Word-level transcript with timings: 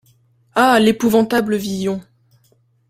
Ah! 0.55 0.79
l’épouvantable 0.79 1.53
vision!... 1.59 2.01